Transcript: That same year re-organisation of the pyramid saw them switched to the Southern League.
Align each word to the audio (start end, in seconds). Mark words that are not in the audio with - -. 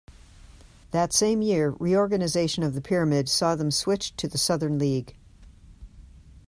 That 0.89 1.13
same 1.13 1.43
year 1.43 1.75
re-organisation 1.79 2.63
of 2.63 2.73
the 2.73 2.81
pyramid 2.81 3.29
saw 3.29 3.53
them 3.53 3.69
switched 3.69 4.17
to 4.17 4.27
the 4.27 4.39
Southern 4.39 4.79
League. 4.79 5.15